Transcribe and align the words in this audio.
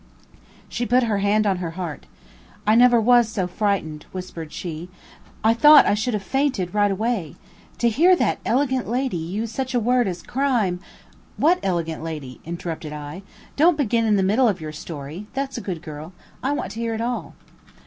She 0.67 0.87
put 0.87 1.03
her 1.03 1.19
hand 1.19 1.45
on 1.45 1.57
her 1.57 1.77
heart. 1.77 2.07
"I 2.65 2.73
never 2.73 2.99
was 2.99 3.29
so 3.29 3.45
frightened," 3.45 4.07
whispered 4.11 4.51
she, 4.51 4.89
"I 5.43 5.53
thought 5.53 5.85
I 5.85 5.93
should 5.93 6.15
have 6.15 6.23
fainted 6.23 6.73
right 6.73 6.89
away. 6.89 7.35
To 7.77 7.87
hear 7.87 8.15
that 8.15 8.39
elegant 8.43 8.87
lady 8.89 9.15
use 9.17 9.51
such 9.51 9.75
a 9.75 9.79
word 9.79 10.07
as 10.07 10.23
crime," 10.23 10.79
"What 11.47 11.59
elegant 11.61 12.01
lady?" 12.01 12.41
interrupted 12.45 12.91
I. 12.93 13.21
"Don't 13.55 13.77
begin 13.77 14.05
in 14.05 14.15
the 14.15 14.23
middle 14.23 14.47
of 14.47 14.59
your 14.59 14.71
story, 14.71 15.27
that's 15.35 15.59
a 15.59 15.61
good 15.61 15.83
girl; 15.83 16.13
I 16.41 16.51
want 16.53 16.71
to 16.71 16.79
hear 16.79 16.95
it 16.95 17.01
all." 17.01 17.35